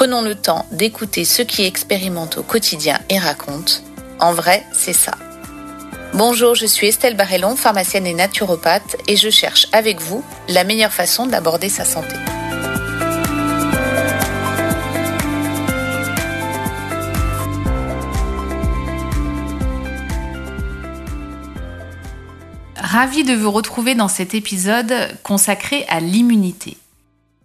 Prenons 0.00 0.22
le 0.22 0.34
temps 0.34 0.64
d'écouter 0.72 1.26
ceux 1.26 1.44
qui 1.44 1.66
expérimentent 1.66 2.38
au 2.38 2.42
quotidien 2.42 2.98
et 3.10 3.18
racontent. 3.18 3.74
En 4.18 4.32
vrai, 4.32 4.64
c'est 4.72 4.94
ça. 4.94 5.12
Bonjour, 6.14 6.54
je 6.54 6.64
suis 6.64 6.86
Estelle 6.86 7.18
Barrellon, 7.18 7.54
pharmacienne 7.54 8.06
et 8.06 8.14
naturopathe, 8.14 8.96
et 9.08 9.16
je 9.16 9.28
cherche 9.28 9.66
avec 9.72 10.00
vous 10.00 10.24
la 10.48 10.64
meilleure 10.64 10.94
façon 10.94 11.26
d'aborder 11.26 11.68
sa 11.68 11.84
santé. 11.84 12.14
Ravi 22.74 23.24
de 23.24 23.34
vous 23.34 23.50
retrouver 23.50 23.94
dans 23.94 24.08
cet 24.08 24.32
épisode 24.32 24.94
consacré 25.22 25.84
à 25.90 26.00
l'immunité. 26.00 26.78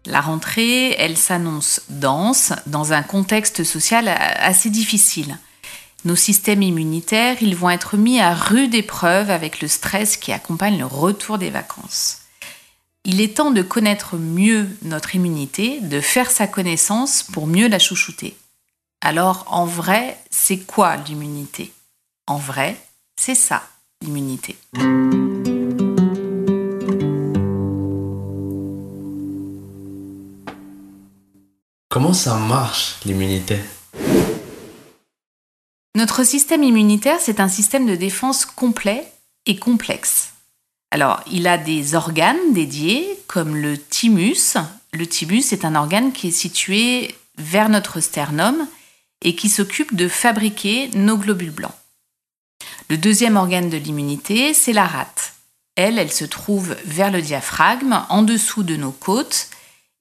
La 0.06 0.22
rentrée, 0.22 0.92
elle 0.92 1.18
s'annonce 1.18 1.82
dense 1.90 2.54
dans 2.68 2.94
un 2.94 3.02
contexte 3.02 3.64
social 3.64 4.08
assez 4.08 4.70
difficile. 4.70 5.38
Nos 6.04 6.16
systèmes 6.16 6.62
immunitaires, 6.62 7.38
ils 7.42 7.56
vont 7.56 7.72
être 7.72 7.98
mis 7.98 8.20
à 8.20 8.36
rude 8.36 8.76
épreuve 8.76 9.32
avec 9.32 9.62
le 9.62 9.68
stress 9.68 10.18
qui 10.18 10.32
accompagne 10.32 10.78
le 10.78 10.86
retour 10.86 11.40
des 11.40 11.50
vacances. 11.50 12.20
Il 13.06 13.22
est 13.22 13.38
temps 13.38 13.52
de 13.52 13.64
connaître 13.64 14.16
mieux 14.16 14.68
notre 14.84 15.16
immunité, 15.16 15.80
de 15.82 16.00
faire 16.02 16.30
sa 16.30 16.46
connaissance 16.46 17.24
pour 17.24 17.48
mieux 17.48 17.68
la 17.68 17.80
chouchouter. 17.80 18.36
Alors, 19.02 19.46
en 19.50 19.66
vrai, 19.66 20.18
c'est 20.30 20.60
quoi 20.60 20.96
l'immunité? 20.96 21.72
En 22.28 22.38
vrai, 22.38 22.76
c'est 23.16 23.36
ça, 23.36 23.64
l'immunité. 24.02 24.56
Comment 32.06 32.14
ça 32.14 32.36
marche 32.36 32.98
l'immunité? 33.04 33.58
Notre 35.96 36.24
système 36.24 36.62
immunitaire, 36.62 37.18
c'est 37.20 37.40
un 37.40 37.48
système 37.48 37.88
de 37.88 37.96
défense 37.96 38.46
complet 38.46 39.12
et 39.48 39.56
complexe. 39.56 40.34
Alors, 40.92 41.24
il 41.32 41.48
a 41.48 41.58
des 41.58 41.96
organes 41.96 42.54
dédiés 42.54 43.20
comme 43.26 43.56
le 43.56 43.80
thymus. 43.80 44.56
Le 44.94 45.08
thymus 45.08 45.52
est 45.52 45.66
un 45.66 45.74
organe 45.74 46.12
qui 46.12 46.28
est 46.28 46.32
situé 46.32 47.16
vers 47.40 47.70
notre 47.70 48.00
sternum 48.02 48.68
et 49.24 49.36
qui 49.36 49.50
s'occupe 49.50 49.96
de 49.96 50.08
fabriquer 50.08 50.90
nos 50.90 51.18
globules 51.18 51.50
blancs. 51.50 51.74
Le 52.88 53.00
deuxième 53.00 53.36
organe 53.36 53.72
de 53.72 53.78
l'immunité, 53.78 54.54
c'est 54.54 54.74
la 54.74 54.86
rate. 54.86 55.34
Elle, 55.76 55.98
elle 55.98 56.12
se 56.12 56.26
trouve 56.26 56.76
vers 56.86 57.10
le 57.10 57.24
diaphragme, 57.24 58.06
en 58.10 58.22
dessous 58.22 58.62
de 58.62 58.76
nos 58.76 58.92
côtes, 58.92 59.50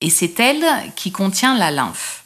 et 0.00 0.10
c'est 0.10 0.38
elle 0.40 0.92
qui 0.94 1.12
contient 1.12 1.56
la 1.56 1.70
lymphe. 1.70 2.24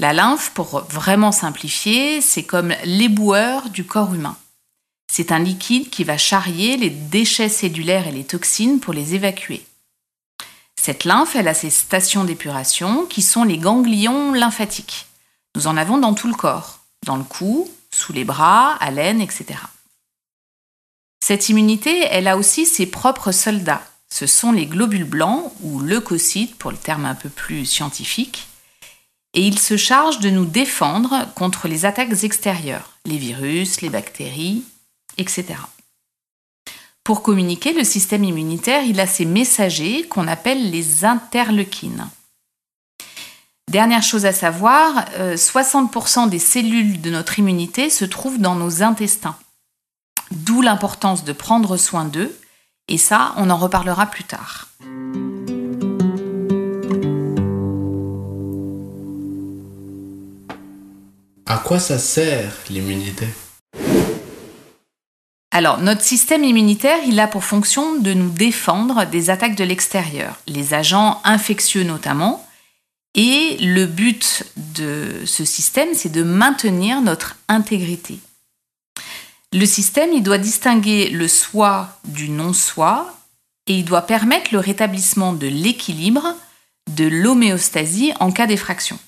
La 0.00 0.12
lymphe, 0.12 0.50
pour 0.50 0.80
vraiment 0.88 1.30
simplifier, 1.30 2.20
c'est 2.20 2.42
comme 2.42 2.74
l'éboueur 2.84 3.70
du 3.70 3.84
corps 3.84 4.14
humain. 4.14 4.36
C'est 5.12 5.30
un 5.30 5.38
liquide 5.38 5.90
qui 5.90 6.04
va 6.04 6.18
charrier 6.18 6.76
les 6.76 6.90
déchets 6.90 7.48
cellulaires 7.48 8.08
et 8.08 8.12
les 8.12 8.24
toxines 8.24 8.80
pour 8.80 8.94
les 8.94 9.14
évacuer. 9.14 9.64
Cette 10.80 11.04
lymphe, 11.04 11.36
elle 11.36 11.46
a 11.46 11.54
ses 11.54 11.70
stations 11.70 12.24
d'épuration 12.24 13.06
qui 13.06 13.22
sont 13.22 13.44
les 13.44 13.58
ganglions 13.58 14.32
lymphatiques. 14.32 15.06
Nous 15.54 15.68
en 15.68 15.76
avons 15.76 15.98
dans 15.98 16.14
tout 16.14 16.28
le 16.28 16.34
corps, 16.34 16.80
dans 17.06 17.16
le 17.16 17.24
cou, 17.24 17.70
sous 17.92 18.12
les 18.12 18.24
bras, 18.24 18.74
à 18.80 18.90
l'aine, 18.90 19.20
etc. 19.20 19.60
Cette 21.22 21.48
immunité, 21.48 22.00
elle 22.10 22.26
a 22.26 22.36
aussi 22.36 22.66
ses 22.66 22.86
propres 22.86 23.30
soldats 23.30 23.84
ce 24.12 24.26
sont 24.26 24.52
les 24.52 24.66
globules 24.66 25.04
blancs, 25.04 25.50
ou 25.62 25.80
leucocytes 25.80 26.56
pour 26.56 26.70
le 26.70 26.76
terme 26.76 27.06
un 27.06 27.14
peu 27.14 27.30
plus 27.30 27.64
scientifique, 27.64 28.46
et 29.32 29.40
ils 29.40 29.58
se 29.58 29.78
chargent 29.78 30.20
de 30.20 30.28
nous 30.28 30.44
défendre 30.44 31.26
contre 31.34 31.66
les 31.66 31.86
attaques 31.86 32.22
extérieures, 32.22 32.90
les 33.06 33.16
virus, 33.16 33.80
les 33.80 33.88
bactéries, 33.88 34.64
etc. 35.16 35.54
Pour 37.04 37.22
communiquer, 37.22 37.72
le 37.72 37.84
système 37.84 38.24
immunitaire, 38.24 38.84
il 38.84 39.00
a 39.00 39.06
ses 39.06 39.24
messagers 39.24 40.02
qu'on 40.02 40.28
appelle 40.28 40.70
les 40.70 41.06
interleukines. 41.06 42.06
Dernière 43.70 44.02
chose 44.02 44.26
à 44.26 44.32
savoir, 44.34 45.06
60% 45.16 46.26
euh, 46.26 46.28
des 46.28 46.38
cellules 46.38 47.00
de 47.00 47.08
notre 47.08 47.38
immunité 47.38 47.88
se 47.88 48.04
trouvent 48.04 48.40
dans 48.40 48.56
nos 48.56 48.82
intestins. 48.82 49.36
D'où 50.32 50.60
l'importance 50.60 51.24
de 51.24 51.32
prendre 51.32 51.78
soin 51.78 52.04
d'eux 52.04 52.38
et 52.88 52.98
ça, 52.98 53.34
on 53.36 53.50
en 53.50 53.56
reparlera 53.56 54.06
plus 54.06 54.24
tard. 54.24 54.68
À 61.46 61.58
quoi 61.58 61.78
ça 61.78 61.98
sert 61.98 62.52
l'immunité? 62.70 63.26
Alors, 65.54 65.78
notre 65.78 66.00
système 66.00 66.44
immunitaire, 66.44 66.98
il 67.06 67.20
a 67.20 67.28
pour 67.28 67.44
fonction 67.44 67.98
de 67.98 68.14
nous 68.14 68.30
défendre 68.30 69.04
des 69.04 69.28
attaques 69.28 69.54
de 69.54 69.64
l'extérieur, 69.64 70.40
les 70.46 70.72
agents 70.72 71.20
infectieux 71.24 71.84
notamment. 71.84 72.46
Et 73.14 73.58
le 73.60 73.84
but 73.84 74.44
de 74.74 75.22
ce 75.26 75.44
système, 75.44 75.90
c'est 75.92 76.08
de 76.08 76.22
maintenir 76.22 77.02
notre 77.02 77.36
intégrité. 77.48 78.18
Le 79.52 79.66
système, 79.66 80.12
il 80.12 80.22
doit 80.22 80.38
distinguer 80.38 81.10
le 81.10 81.28
soi 81.28 81.98
du 82.04 82.30
non-soi 82.30 83.14
et 83.66 83.74
il 83.74 83.84
doit 83.84 84.02
permettre 84.02 84.50
le 84.52 84.58
rétablissement 84.58 85.34
de 85.34 85.46
l'équilibre, 85.46 86.34
de 86.90 87.04
l'homéostasie 87.04 88.12
en 88.18 88.32
cas 88.32 88.46
d'effraction. 88.46 88.98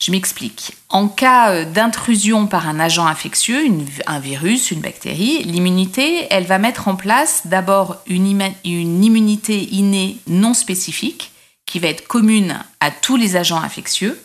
Je 0.00 0.10
m'explique. 0.10 0.76
En 0.88 1.06
cas 1.06 1.52
euh, 1.52 1.64
d'intrusion 1.64 2.48
par 2.48 2.66
un 2.66 2.80
agent 2.80 3.06
infectieux, 3.06 3.62
un 4.06 4.18
virus, 4.18 4.72
une 4.72 4.80
bactérie, 4.80 5.44
l'immunité, 5.44 6.26
elle 6.30 6.46
va 6.46 6.58
mettre 6.58 6.88
en 6.88 6.96
place 6.96 7.42
d'abord 7.44 7.98
une, 8.06 8.42
une 8.64 9.04
immunité 9.04 9.72
innée 9.72 10.16
non 10.26 10.54
spécifique 10.54 11.30
qui 11.66 11.78
va 11.78 11.88
être 11.88 12.08
commune 12.08 12.58
à 12.80 12.90
tous 12.90 13.16
les 13.16 13.36
agents 13.36 13.60
infectieux, 13.62 14.20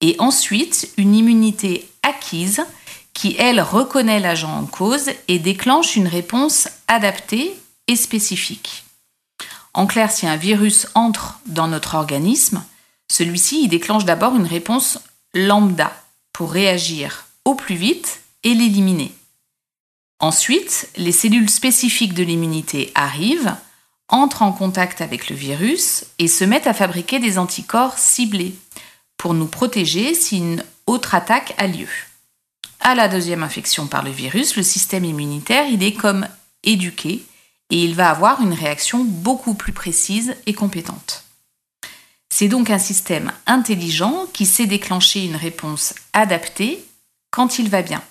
et 0.00 0.16
ensuite 0.18 0.90
une 0.96 1.14
immunité 1.14 1.88
acquise 2.02 2.64
qui, 3.14 3.36
elle, 3.38 3.60
reconnaît 3.60 4.20
l'agent 4.20 4.56
en 4.56 4.66
cause 4.66 5.10
et 5.28 5.38
déclenche 5.38 5.96
une 5.96 6.08
réponse 6.08 6.68
adaptée 6.88 7.54
et 7.88 7.96
spécifique. 7.96 8.84
En 9.74 9.86
clair, 9.86 10.10
si 10.10 10.26
un 10.26 10.36
virus 10.36 10.86
entre 10.94 11.40
dans 11.46 11.68
notre 11.68 11.94
organisme, 11.94 12.62
celui-ci 13.10 13.68
déclenche 13.68 14.04
d'abord 14.04 14.34
une 14.36 14.46
réponse 14.46 14.98
lambda 15.34 15.92
pour 16.32 16.52
réagir 16.52 17.26
au 17.44 17.54
plus 17.54 17.74
vite 17.74 18.20
et 18.42 18.54
l'éliminer. 18.54 19.12
Ensuite, 20.20 20.88
les 20.96 21.12
cellules 21.12 21.50
spécifiques 21.50 22.14
de 22.14 22.22
l'immunité 22.22 22.92
arrivent, 22.94 23.54
entrent 24.08 24.42
en 24.42 24.52
contact 24.52 25.00
avec 25.00 25.30
le 25.30 25.36
virus 25.36 26.04
et 26.18 26.28
se 26.28 26.44
mettent 26.44 26.66
à 26.66 26.74
fabriquer 26.74 27.18
des 27.18 27.38
anticorps 27.38 27.98
ciblés 27.98 28.54
pour 29.16 29.34
nous 29.34 29.46
protéger 29.46 30.14
si 30.14 30.38
une 30.38 30.62
autre 30.86 31.14
attaque 31.14 31.54
a 31.58 31.66
lieu 31.66 31.88
à 32.82 32.94
la 32.94 33.08
deuxième 33.08 33.42
infection 33.42 33.86
par 33.86 34.02
le 34.02 34.10
virus, 34.10 34.56
le 34.56 34.62
système 34.62 35.04
immunitaire, 35.04 35.66
est 35.68 35.94
comme 35.94 36.26
éduqué 36.62 37.24
et 37.70 37.84
il 37.84 37.94
va 37.94 38.10
avoir 38.10 38.42
une 38.42 38.52
réaction 38.52 39.04
beaucoup 39.04 39.54
plus 39.54 39.72
précise 39.72 40.34
et 40.46 40.52
compétente. 40.52 41.24
C'est 42.28 42.48
donc 42.48 42.70
un 42.70 42.78
système 42.78 43.32
intelligent 43.46 44.26
qui 44.32 44.46
sait 44.46 44.66
déclencher 44.66 45.24
une 45.24 45.36
réponse 45.36 45.94
adaptée 46.12 46.84
quand 47.30 47.58
il 47.58 47.68
va 47.68 47.82
bien. 47.82 48.02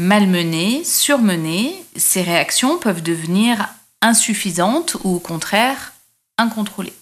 Malmené, 0.00 0.84
surmené, 0.84 1.84
ces 1.96 2.22
réactions 2.22 2.78
peuvent 2.78 3.02
devenir 3.02 3.68
insuffisantes 4.02 4.96
ou 5.04 5.16
au 5.16 5.20
contraire 5.20 5.92
incontrôlées. 6.38 6.94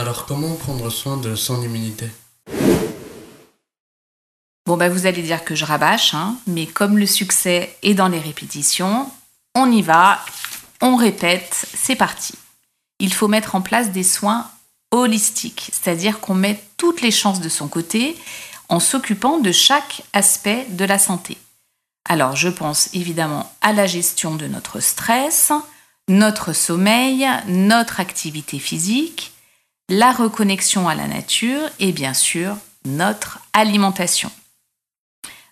Alors 0.00 0.24
comment 0.24 0.54
prendre 0.54 0.88
soin 0.88 1.18
de 1.18 1.34
son 1.34 1.60
immunité? 1.60 2.06
Bon, 4.64 4.78
bah, 4.78 4.88
vous 4.88 5.04
allez 5.04 5.20
dire 5.20 5.44
que 5.44 5.54
je 5.54 5.66
rabâche, 5.66 6.14
hein, 6.14 6.38
mais 6.46 6.64
comme 6.64 6.96
le 6.96 7.04
succès 7.04 7.76
est 7.82 7.92
dans 7.92 8.08
les 8.08 8.18
répétitions, 8.18 9.10
on 9.54 9.70
y 9.70 9.82
va 9.82 10.24
on 10.80 10.96
répète, 10.96 11.66
c'est 11.74 11.96
parti. 11.96 12.32
Il 12.98 13.12
faut 13.12 13.28
mettre 13.28 13.54
en 13.54 13.60
place 13.60 13.90
des 13.90 14.02
soins 14.02 14.50
holistiques, 14.90 15.68
c'est-à-dire 15.70 16.20
qu'on 16.20 16.32
met 16.32 16.64
toutes 16.78 17.02
les 17.02 17.10
chances 17.10 17.42
de 17.42 17.50
son 17.50 17.68
côté 17.68 18.16
en 18.70 18.80
s'occupant 18.80 19.36
de 19.36 19.52
chaque 19.52 20.00
aspect 20.14 20.64
de 20.70 20.86
la 20.86 20.98
santé. 20.98 21.36
Alors 22.08 22.36
je 22.36 22.48
pense 22.48 22.88
évidemment 22.94 23.52
à 23.60 23.74
la 23.74 23.86
gestion 23.86 24.34
de 24.34 24.46
notre 24.46 24.80
stress, 24.80 25.52
notre 26.08 26.54
sommeil, 26.54 27.28
notre 27.48 28.00
activité 28.00 28.58
physique, 28.58 29.34
la 29.90 30.12
reconnexion 30.12 30.88
à 30.88 30.94
la 30.94 31.08
nature 31.08 31.68
et 31.80 31.90
bien 31.90 32.14
sûr 32.14 32.56
notre 32.86 33.40
alimentation. 33.52 34.30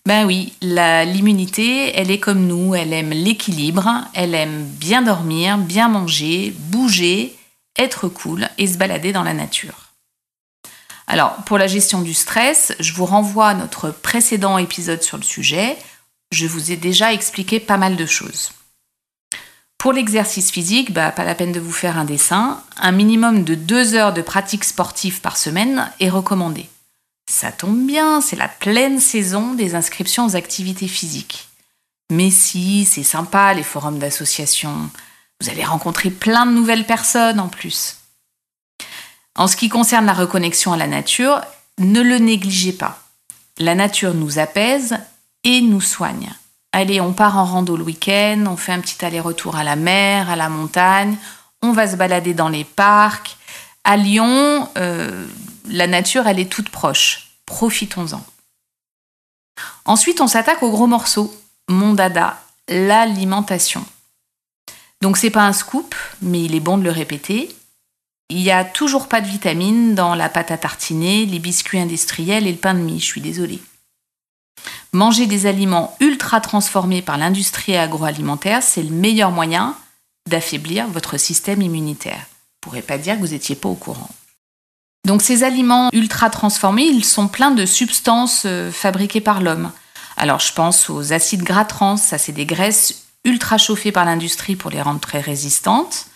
Ben 0.06 0.24
oui, 0.24 0.54
l'immunité, 0.62 1.94
elle 1.94 2.10
est 2.10 2.20
comme 2.20 2.46
nous, 2.46 2.74
elle 2.74 2.94
aime 2.94 3.10
l'équilibre, 3.10 4.06
elle 4.14 4.34
aime 4.34 4.64
bien 4.64 5.02
dormir, 5.02 5.58
bien 5.58 5.88
manger, 5.88 6.54
bouger, 6.56 7.36
être 7.76 8.08
cool 8.08 8.48
et 8.56 8.66
se 8.66 8.78
balader 8.78 9.12
dans 9.12 9.24
la 9.24 9.34
nature. 9.34 9.88
Alors, 11.08 11.34
pour 11.44 11.58
la 11.58 11.66
gestion 11.66 12.00
du 12.00 12.14
stress, 12.14 12.72
je 12.78 12.92
vous 12.92 13.06
renvoie 13.06 13.48
à 13.48 13.54
notre 13.54 13.90
précédent 13.90 14.56
épisode 14.56 15.02
sur 15.02 15.16
le 15.16 15.24
sujet. 15.24 15.76
Je 16.30 16.46
vous 16.46 16.70
ai 16.70 16.76
déjà 16.76 17.12
expliqué 17.12 17.60
pas 17.60 17.76
mal 17.76 17.96
de 17.96 18.06
choses. 18.06 18.52
Pour 19.78 19.92
l'exercice 19.92 20.50
physique, 20.50 20.92
bah, 20.92 21.12
pas 21.12 21.24
la 21.24 21.36
peine 21.36 21.52
de 21.52 21.60
vous 21.60 21.72
faire 21.72 21.96
un 21.96 22.04
dessin. 22.04 22.60
Un 22.78 22.90
minimum 22.90 23.44
de 23.44 23.54
deux 23.54 23.94
heures 23.94 24.12
de 24.12 24.22
pratique 24.22 24.64
sportive 24.64 25.20
par 25.20 25.36
semaine 25.36 25.90
est 26.00 26.10
recommandé. 26.10 26.68
Ça 27.30 27.52
tombe 27.52 27.86
bien, 27.86 28.20
c'est 28.20 28.36
la 28.36 28.48
pleine 28.48 28.98
saison 28.98 29.54
des 29.54 29.76
inscriptions 29.76 30.26
aux 30.26 30.34
activités 30.34 30.88
physiques. 30.88 31.48
Mais 32.10 32.30
si, 32.30 32.86
c'est 32.86 33.04
sympa 33.04 33.54
les 33.54 33.62
forums 33.62 34.00
d'association. 34.00 34.90
Vous 35.40 35.48
allez 35.48 35.64
rencontrer 35.64 36.10
plein 36.10 36.46
de 36.46 36.52
nouvelles 36.52 36.86
personnes 36.86 37.38
en 37.38 37.48
plus. 37.48 37.98
En 39.36 39.46
ce 39.46 39.56
qui 39.56 39.68
concerne 39.68 40.06
la 40.06 40.14
reconnexion 40.14 40.72
à 40.72 40.76
la 40.76 40.88
nature, 40.88 41.40
ne 41.78 42.00
le 42.00 42.18
négligez 42.18 42.72
pas. 42.72 42.98
La 43.58 43.76
nature 43.76 44.14
nous 44.14 44.40
apaise 44.40 44.98
et 45.44 45.60
nous 45.60 45.80
soigne. 45.80 46.32
Allez, 46.72 47.00
on 47.00 47.12
part 47.12 47.38
en 47.38 47.44
rando 47.44 47.76
le 47.76 47.84
week-end, 47.84 48.44
on 48.46 48.56
fait 48.56 48.72
un 48.72 48.80
petit 48.80 49.04
aller-retour 49.04 49.56
à 49.56 49.64
la 49.64 49.76
mer, 49.76 50.28
à 50.30 50.36
la 50.36 50.48
montagne, 50.48 51.16
on 51.62 51.72
va 51.72 51.88
se 51.88 51.96
balader 51.96 52.34
dans 52.34 52.48
les 52.48 52.64
parcs. 52.64 53.36
À 53.84 53.96
Lyon, 53.96 54.68
euh, 54.76 55.26
la 55.68 55.86
nature, 55.86 56.26
elle 56.26 56.38
est 56.38 56.50
toute 56.50 56.68
proche. 56.68 57.30
Profitons-en. 57.46 58.22
Ensuite, 59.86 60.20
on 60.20 60.26
s'attaque 60.26 60.62
au 60.62 60.70
gros 60.70 60.86
morceau, 60.86 61.34
mon 61.68 61.94
dada, 61.94 62.38
l'alimentation. 62.68 63.84
Donc 65.00 65.16
c'est 65.16 65.30
pas 65.30 65.46
un 65.46 65.52
scoop, 65.52 65.94
mais 66.20 66.42
il 66.42 66.54
est 66.54 66.60
bon 66.60 66.76
de 66.76 66.84
le 66.84 66.90
répéter. 66.90 67.54
Il 68.30 68.42
n'y 68.42 68.50
a 68.50 68.64
toujours 68.64 69.08
pas 69.08 69.22
de 69.22 69.26
vitamines 69.26 69.94
dans 69.94 70.14
la 70.14 70.28
pâte 70.28 70.50
à 70.50 70.58
tartiner, 70.58 71.24
les 71.24 71.38
biscuits 71.38 71.78
industriels 71.78 72.46
et 72.46 72.52
le 72.52 72.58
pain 72.58 72.74
de 72.74 72.80
mie, 72.80 73.00
je 73.00 73.04
suis 73.06 73.20
désolée. 73.22 73.60
Manger 74.92 75.26
des 75.26 75.46
aliments 75.46 75.96
ultra 76.00 76.40
transformés 76.40 77.02
par 77.02 77.18
l'industrie 77.18 77.76
agroalimentaire, 77.76 78.62
c'est 78.62 78.82
le 78.82 78.90
meilleur 78.90 79.30
moyen 79.30 79.76
d'affaiblir 80.28 80.86
votre 80.88 81.18
système 81.18 81.62
immunitaire. 81.62 82.26
Vous 82.66 82.74
ne 82.74 82.80
pas 82.80 82.98
dire 82.98 83.16
que 83.16 83.20
vous 83.20 83.28
n'étiez 83.28 83.56
pas 83.56 83.68
au 83.68 83.74
courant. 83.74 84.10
Donc 85.04 85.22
ces 85.22 85.42
aliments 85.42 85.90
ultra 85.92 86.28
transformés, 86.28 86.84
ils 86.84 87.04
sont 87.04 87.28
pleins 87.28 87.50
de 87.50 87.64
substances 87.66 88.42
euh, 88.46 88.70
fabriquées 88.70 89.20
par 89.20 89.40
l'homme. 89.40 89.70
Alors 90.16 90.40
je 90.40 90.52
pense 90.52 90.90
aux 90.90 91.12
acides 91.12 91.44
gras 91.44 91.64
trans, 91.64 91.96
ça 91.96 92.18
c'est 92.18 92.32
des 92.32 92.46
graisses 92.46 93.06
ultra 93.24 93.58
chauffées 93.58 93.92
par 93.92 94.04
l'industrie 94.04 94.56
pour 94.56 94.70
les 94.70 94.82
rendre 94.82 95.00
très 95.00 95.20
résistantes. 95.20 96.06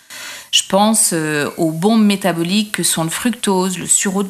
Je 0.51 0.63
pense 0.69 1.11
euh, 1.13 1.51
aux 1.57 1.71
bombes 1.71 2.05
métaboliques 2.05 2.73
que 2.73 2.83
sont 2.83 3.05
le 3.05 3.11
fructose, 3.11 3.79
le, 3.79 3.87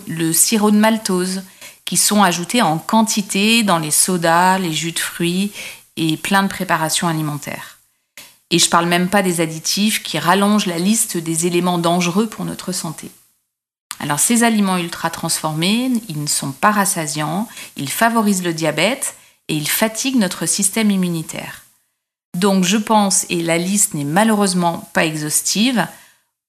le 0.07 0.33
sirop 0.33 0.71
de 0.71 0.77
maltose, 0.77 1.43
qui 1.85 1.97
sont 1.97 2.23
ajoutés 2.23 2.63
en 2.63 2.79
quantité 2.79 3.63
dans 3.63 3.79
les 3.79 3.91
sodas, 3.91 4.59
les 4.59 4.73
jus 4.73 4.93
de 4.93 4.99
fruits 4.99 5.53
et 5.97 6.17
plein 6.17 6.43
de 6.43 6.49
préparations 6.49 7.09
alimentaires. 7.09 7.79
Et 8.51 8.59
je 8.59 8.67
ne 8.67 8.71
parle 8.71 8.87
même 8.87 9.09
pas 9.09 9.23
des 9.23 9.41
additifs 9.41 10.03
qui 10.03 10.19
rallongent 10.19 10.67
la 10.67 10.79
liste 10.79 11.17
des 11.17 11.47
éléments 11.47 11.79
dangereux 11.79 12.29
pour 12.29 12.45
notre 12.45 12.73
santé. 12.73 13.11
Alors 13.99 14.21
ces 14.21 14.43
aliments 14.43 14.79
ultra 14.79 15.11
transformés, 15.11 15.91
ils 16.09 16.21
ne 16.21 16.27
sont 16.27 16.53
pas 16.53 16.71
rassasiants, 16.71 17.49
ils 17.77 17.91
favorisent 17.91 18.43
le 18.43 18.53
diabète 18.53 19.15
et 19.49 19.55
ils 19.55 19.69
fatiguent 19.69 20.17
notre 20.17 20.47
système 20.47 20.91
immunitaire. 20.91 21.63
Donc 22.37 22.65
je 22.65 22.79
pense, 22.79 23.27
et 23.29 23.43
la 23.43 23.59
liste 23.59 23.95
n'est 23.95 24.05
malheureusement 24.05 24.91
pas 24.93 25.05
exhaustive, 25.05 25.87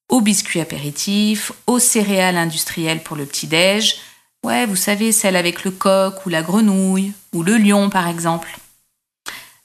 aux 0.09 0.21
biscuits 0.21 0.61
apéritifs, 0.61 1.51
aux 1.67 1.79
céréales 1.79 2.37
industrielles 2.37 3.03
pour 3.03 3.15
le 3.15 3.25
petit-déj, 3.25 3.97
ouais, 4.43 4.65
vous 4.65 4.75
savez, 4.75 5.11
celle 5.11 5.35
avec 5.35 5.63
le 5.63 5.71
coq 5.71 6.25
ou 6.25 6.29
la 6.29 6.41
grenouille, 6.41 7.13
ou 7.33 7.43
le 7.43 7.57
lion 7.57 7.89
par 7.89 8.07
exemple. 8.07 8.57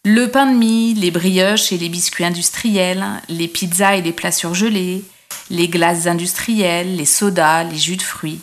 Le 0.05 0.31
pain 0.31 0.51
de 0.51 0.57
mie, 0.57 0.95
les 0.95 1.11
brioches 1.11 1.73
et 1.73 1.79
les 1.79 1.89
biscuits 1.89 2.25
industriels, 2.25 3.05
les 3.29 3.49
pizzas 3.49 3.97
et 3.97 4.03
les 4.03 4.13
plats 4.13 4.33
surgelés, 4.33 5.05
les 5.51 5.69
glaces 5.69 6.07
industrielles, 6.07 6.97
les 6.97 7.05
sodas, 7.05 7.65
les 7.65 7.77
jus 7.77 7.97
de 7.97 8.03
fruits. 8.03 8.41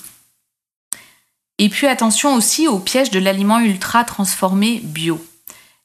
Et 1.58 1.70
puis 1.70 1.88
attention 1.88 2.36
aussi 2.36 2.68
au 2.68 2.80
piège 2.80 3.12
de 3.12 3.20
l'aliment 3.20 3.60
ultra 3.60 4.04
transformé 4.04 4.82
bio. 4.84 5.26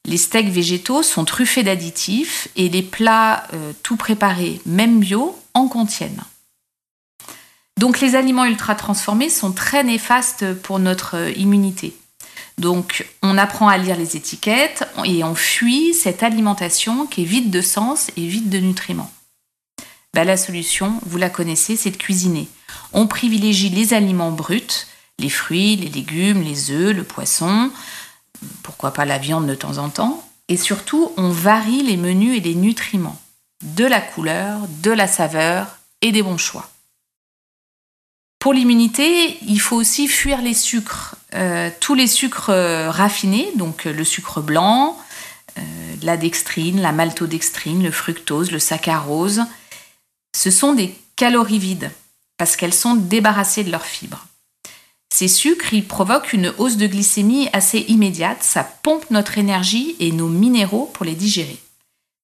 Les 0.05 0.17
steaks 0.17 0.49
végétaux 0.49 1.03
sont 1.03 1.25
truffés 1.25 1.63
d'additifs 1.63 2.47
et 2.55 2.69
les 2.69 2.81
plats 2.81 3.47
euh, 3.53 3.71
tout 3.83 3.95
préparés, 3.95 4.59
même 4.65 4.99
bio, 4.99 5.37
en 5.53 5.67
contiennent. 5.67 6.23
Donc 7.81 7.99
les 7.99 8.13
aliments 8.13 8.45
ultra 8.45 8.75
transformés 8.75 9.31
sont 9.31 9.53
très 9.53 9.83
néfastes 9.83 10.53
pour 10.53 10.77
notre 10.77 11.17
euh, 11.17 11.31
immunité. 11.31 11.97
Donc 12.59 13.07
on 13.23 13.39
apprend 13.39 13.69
à 13.69 13.79
lire 13.79 13.97
les 13.97 14.15
étiquettes 14.15 14.87
et 15.03 15.23
on 15.23 15.33
fuit 15.33 15.95
cette 15.95 16.21
alimentation 16.21 17.07
qui 17.07 17.23
est 17.23 17.25
vide 17.25 17.49
de 17.49 17.59
sens 17.59 18.11
et 18.17 18.27
vide 18.27 18.49
de 18.49 18.59
nutriments. 18.59 19.11
Bah, 20.13 20.25
la 20.25 20.37
solution, 20.37 20.93
vous 21.07 21.17
la 21.17 21.31
connaissez, 21.31 21.75
c'est 21.75 21.89
de 21.89 21.97
cuisiner. 21.97 22.47
On 22.93 23.07
privilégie 23.07 23.69
les 23.69 23.95
aliments 23.95 24.31
bruts, 24.31 24.85
les 25.17 25.31
fruits, 25.31 25.75
les 25.75 25.89
légumes, 25.89 26.43
les 26.43 26.69
œufs, 26.69 26.95
le 26.95 27.03
poisson, 27.03 27.71
pourquoi 28.61 28.93
pas 28.93 29.05
la 29.05 29.17
viande 29.17 29.47
de 29.47 29.55
temps 29.55 29.79
en 29.79 29.89
temps, 29.89 30.23
et 30.49 30.57
surtout 30.57 31.11
on 31.17 31.31
varie 31.31 31.81
les 31.81 31.97
menus 31.97 32.37
et 32.37 32.41
les 32.41 32.53
nutriments, 32.53 33.19
de 33.63 33.85
la 33.85 34.01
couleur, 34.01 34.59
de 34.83 34.91
la 34.91 35.07
saveur 35.07 35.79
et 36.03 36.11
des 36.11 36.21
bons 36.21 36.37
choix. 36.37 36.69
Pour 38.41 38.53
l'immunité, 38.53 39.37
il 39.45 39.61
faut 39.61 39.75
aussi 39.75 40.07
fuir 40.07 40.41
les 40.41 40.55
sucres, 40.55 41.13
euh, 41.35 41.69
tous 41.79 41.93
les 41.93 42.07
sucres 42.07 42.49
euh, 42.49 42.89
raffinés, 42.89 43.47
donc 43.55 43.85
euh, 43.85 43.93
le 43.93 44.03
sucre 44.03 44.41
blanc, 44.41 44.97
la 46.01 46.17
dextrine, 46.17 46.81
la 46.81 46.91
maltodextrine, 46.91 47.83
le 47.83 47.91
fructose, 47.91 48.51
le 48.51 48.57
saccharose, 48.57 49.43
ce 50.35 50.49
sont 50.49 50.73
des 50.73 50.95
calories 51.15 51.59
vides 51.59 51.91
parce 52.37 52.55
qu'elles 52.55 52.73
sont 52.73 52.95
débarrassées 52.95 53.63
de 53.63 53.69
leurs 53.69 53.85
fibres. 53.85 54.25
Ces 55.13 55.27
sucres, 55.27 55.75
provoquent 55.87 56.33
une 56.33 56.51
hausse 56.57 56.77
de 56.77 56.87
glycémie 56.87 57.47
assez 57.53 57.85
immédiate, 57.89 58.41
ça 58.41 58.63
pompe 58.63 59.11
notre 59.11 59.37
énergie 59.37 59.95
et 59.99 60.11
nos 60.11 60.29
minéraux 60.29 60.89
pour 60.95 61.05
les 61.05 61.15
digérer. 61.15 61.59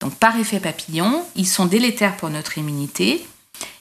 Donc 0.02 0.16
par 0.16 0.36
effet 0.40 0.60
papillon, 0.60 1.24
ils 1.36 1.48
sont 1.48 1.68
délétères 1.68 2.18
pour 2.18 2.32
notre 2.32 2.58
immunité 2.58 3.24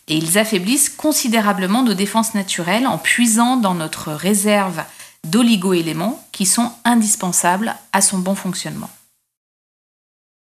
et 0.09 0.17
ils 0.17 0.39
affaiblissent 0.39 0.89
considérablement 0.89 1.83
nos 1.83 1.95
défenses 1.95 2.35
naturelles 2.35 2.87
en 2.87 2.99
puisant 2.99 3.57
dans 3.57 3.75
notre 3.75 4.13
réserve 4.13 4.83
d'oligo-éléments 5.25 6.25
qui 6.33 6.47
sont 6.47 6.73
indispensables 6.85 7.75
à 7.93 8.01
son 8.01 8.19
bon 8.19 8.35
fonctionnement. 8.35 8.91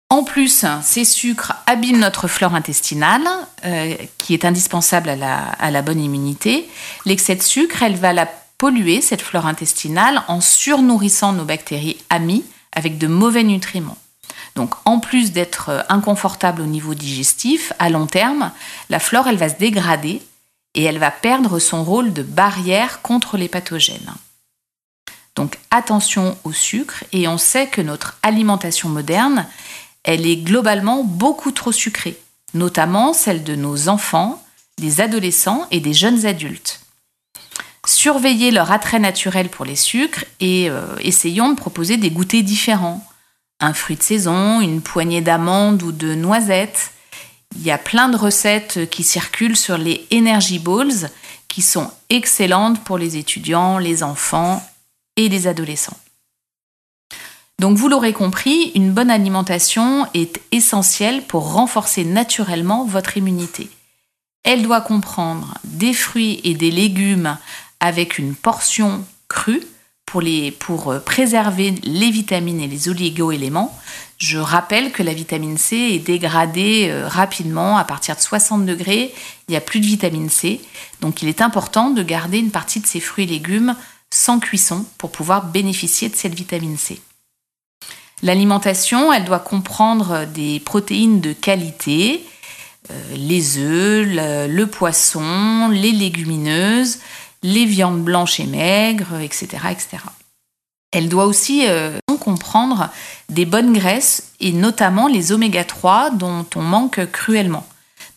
En 0.10 0.24
plus, 0.24 0.66
ces 0.84 1.04
sucres 1.04 1.54
abîment 1.66 2.00
notre 2.00 2.28
flore 2.28 2.54
intestinale, 2.54 3.28
euh, 3.66 3.96
qui 4.18 4.34
est 4.34 4.46
indispensable 4.46 5.10
à 5.10 5.72
la, 5.72 5.82
bonne 5.82 6.00
immunité. 6.00 6.70
L'excès 7.06 7.36
de 7.36 7.42
sucre, 7.42 7.82
elle 7.82 7.96
va 7.96 8.14
la 8.14 8.28
polluer, 8.58 9.02
cette 9.02 9.22
flore 9.22 9.48
intestinale, 9.48 10.24
en 10.28 10.42
surnourrissant 10.42 11.34
nos 11.34 11.44
bactéries 11.44 11.98
amies 12.10 12.46
avec 12.72 12.98
de 12.98 13.08
mauvais 13.08 13.44
nutriments. 13.44 13.98
Donc, 14.56 14.74
en 14.86 15.00
plus 15.00 15.34
d'être 15.34 15.86
inconfortable 15.90 16.62
au 16.62 16.66
niveau 16.66 16.94
digestif, 16.94 17.74
à 17.78 17.90
long 17.90 18.08
terme, 18.08 18.52
la 18.90 19.00
flore, 19.00 19.28
elle 19.28 19.38
va 19.38 19.50
se 19.50 19.56
dégrader 19.56 20.22
et 20.76 20.84
elle 20.84 20.98
va 20.98 21.12
perdre 21.12 21.60
son 21.60 21.84
rôle 21.84 22.14
de 22.14 22.24
barrière 22.24 23.02
contre 23.02 23.38
les 23.38 23.50
pathogènes. 23.50 24.14
Donc, 25.36 25.60
attention 25.72 26.38
au 26.46 26.54
sucre 26.54 27.04
et 27.12 27.28
on 27.28 27.38
sait 27.38 27.68
que 27.68 27.82
notre 27.82 28.18
alimentation 28.24 28.88
moderne, 28.88 29.46
elle 30.04 30.26
est 30.26 30.38
globalement 30.38 31.04
beaucoup 31.04 31.52
trop 31.52 31.74
sucrée, 31.74 32.18
notamment 32.54 33.14
celle 33.14 33.44
de 33.44 33.56
nos 33.56 33.90
enfants, 33.90 34.42
des 34.78 35.02
adolescents 35.02 35.68
et 35.72 35.82
des 35.82 35.94
jeunes 35.94 36.26
adultes. 36.26 36.80
Surveillez 37.86 38.52
leur 38.52 38.72
attrait 38.72 39.00
naturel 39.00 39.50
pour 39.50 39.66
les 39.66 39.76
sucres 39.76 40.26
et 40.40 40.70
euh, 40.70 40.96
essayons 41.00 41.50
de 41.50 41.56
proposer 41.56 41.98
des 41.98 42.10
goûters 42.10 42.44
différents. 42.44 43.06
Un 43.66 43.74
fruit 43.74 43.96
de 43.96 44.04
saison, 44.04 44.62
une 44.62 44.82
poignée 44.82 45.22
d'amandes 45.22 45.82
ou 45.82 45.92
de 45.92 46.14
noisettes. 46.14 46.92
Il 47.56 47.64
y 47.64 47.72
a 47.72 47.80
plein 47.80 48.10
de 48.10 48.16
recettes 48.16 48.88
qui 48.92 49.04
circulent 49.04 49.58
sur 49.58 49.80
les 49.80 50.06
Energy 50.14 50.60
Balls 50.60 51.10
qui 51.48 51.64
sont 51.64 51.90
excellentes 52.12 52.84
pour 52.84 53.00
les 53.00 53.18
étudiants, 53.18 53.80
les 53.80 54.04
enfants 54.04 54.64
et 55.16 55.30
les 55.30 55.48
adolescents. 55.48 55.98
Donc 57.58 57.76
vous 57.76 57.88
l'aurez 57.88 58.14
compris, 58.14 58.72
une 58.76 58.92
bonne 58.92 59.10
alimentation 59.10 60.06
est 60.14 60.40
essentielle 60.52 61.24
pour 61.24 61.54
renforcer 61.54 62.06
naturellement 62.06 62.86
votre 62.86 63.18
immunité. 63.18 63.72
Elle 64.44 64.62
doit 64.62 64.82
comprendre 64.82 65.56
des 65.64 65.96
fruits 65.96 66.40
et 66.44 66.54
des 66.54 66.70
légumes 66.70 67.36
avec 67.80 68.20
une 68.20 68.36
portion 68.36 69.04
crue 69.28 69.64
pour, 70.06 70.24
pour 70.60 71.02
préserver 71.02 71.74
les 71.84 72.12
vitamines 72.12 72.62
et 72.62 72.68
les 72.68 72.90
oligo-éléments. 72.90 73.78
Je 74.18 74.38
rappelle 74.38 74.92
que 74.92 75.04
la 75.04 75.14
vitamine 75.14 75.58
C 75.58 75.76
est 75.76 76.00
dégradée 76.00 76.88
euh, 76.90 77.08
rapidement 77.08 77.78
à 77.78 77.84
partir 77.84 78.16
de 78.16 78.22
60 78.22 78.66
degrés. 78.66 79.14
Il 79.48 79.52
n'y 79.52 79.58
a 79.58 79.62
plus 79.62 79.82
de 79.82 79.86
vitamine 79.86 80.30
C. 80.30 80.62
Donc 81.02 81.22
il 81.22 81.28
est 81.28 81.42
important 81.42 81.90
de 81.90 82.02
garder 82.02 82.40
une 82.40 82.52
partie 82.52 82.80
de 82.80 82.88
ces 82.88 83.02
fruits 83.02 83.26
et 83.26 83.28
légumes 83.28 83.76
sans 84.14 84.40
cuisson 84.40 84.86
pour 84.98 85.12
pouvoir 85.12 85.48
bénéficier 85.48 86.08
de 86.08 86.16
cette 86.16 86.34
vitamine 86.34 86.78
C. 86.78 87.02
L'alimentation, 88.24 89.12
elle 89.12 89.26
doit 89.26 89.40
comprendre 89.40 90.26
des 90.26 90.62
protéines 90.62 91.20
de 91.20 91.34
qualité, 91.34 92.26
euh, 92.90 93.16
les 93.16 93.58
œufs, 93.58 94.08
le, 94.08 94.66
poisson, 94.66 95.68
les 95.70 95.92
légumineuses, 95.92 97.00
les 97.46 97.66
viandes 97.66 98.02
blanches 98.02 98.40
et 98.40 98.48
maigres, 98.48 99.20
etc. 99.22 99.48
etc. 99.70 99.98
Elle 100.92 101.10
doit 101.10 101.26
aussi 101.26 101.68
euh, 101.68 102.00
comprendre 102.20 102.90
des 103.30 103.46
bonnes 103.46 103.72
graisses 103.72 104.32
et 104.40 104.52
notamment 104.52 105.08
les 105.08 105.32
oméga 105.32 105.64
3 105.64 106.10
dont 106.12 106.46
on 106.56 106.62
manque 106.62 107.06
cruellement. 107.12 107.66